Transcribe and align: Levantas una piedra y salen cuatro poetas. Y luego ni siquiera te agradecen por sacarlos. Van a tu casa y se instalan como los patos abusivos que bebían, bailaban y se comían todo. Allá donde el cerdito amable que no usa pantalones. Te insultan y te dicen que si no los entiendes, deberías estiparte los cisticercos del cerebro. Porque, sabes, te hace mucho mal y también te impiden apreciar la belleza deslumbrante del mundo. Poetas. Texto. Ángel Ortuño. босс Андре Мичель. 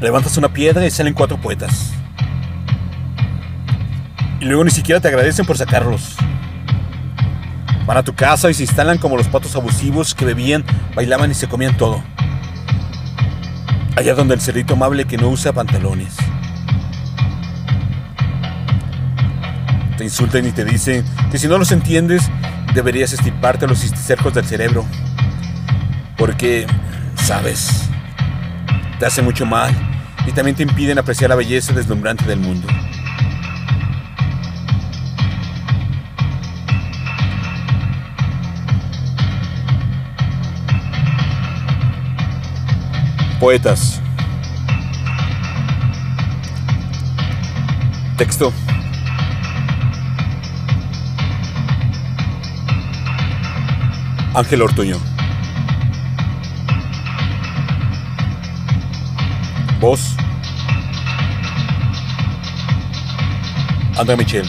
Levantas 0.00 0.36
una 0.36 0.52
piedra 0.52 0.84
y 0.86 0.90
salen 0.90 1.14
cuatro 1.14 1.40
poetas. 1.40 1.92
Y 4.40 4.44
luego 4.44 4.62
ni 4.64 4.70
siquiera 4.70 5.00
te 5.00 5.08
agradecen 5.08 5.46
por 5.46 5.56
sacarlos. 5.56 6.16
Van 7.86 7.96
a 7.96 8.02
tu 8.02 8.14
casa 8.14 8.50
y 8.50 8.54
se 8.54 8.64
instalan 8.64 8.98
como 8.98 9.16
los 9.16 9.28
patos 9.28 9.56
abusivos 9.56 10.14
que 10.14 10.26
bebían, 10.26 10.64
bailaban 10.94 11.30
y 11.30 11.34
se 11.34 11.48
comían 11.48 11.76
todo. 11.78 12.02
Allá 13.96 14.14
donde 14.14 14.34
el 14.34 14.40
cerdito 14.40 14.74
amable 14.74 15.06
que 15.06 15.16
no 15.16 15.28
usa 15.28 15.54
pantalones. 15.54 16.14
Te 19.96 20.04
insultan 20.04 20.46
y 20.46 20.52
te 20.52 20.66
dicen 20.66 21.04
que 21.30 21.38
si 21.38 21.48
no 21.48 21.56
los 21.56 21.72
entiendes, 21.72 22.30
deberías 22.74 23.14
estiparte 23.14 23.66
los 23.66 23.78
cisticercos 23.78 24.34
del 24.34 24.44
cerebro. 24.44 24.84
Porque, 26.18 26.66
sabes, 27.14 27.88
te 28.98 29.06
hace 29.06 29.22
mucho 29.22 29.44
mal 29.44 29.74
y 30.26 30.32
también 30.32 30.56
te 30.56 30.62
impiden 30.62 30.98
apreciar 30.98 31.30
la 31.30 31.36
belleza 31.36 31.72
deslumbrante 31.72 32.24
del 32.24 32.40
mundo. 32.40 32.66
Poetas. 43.38 44.00
Texto. 48.16 48.52
Ángel 54.34 54.62
Ortuño. 54.62 55.15
босс 59.86 60.16
Андре 63.96 64.16
Мичель. 64.16 64.48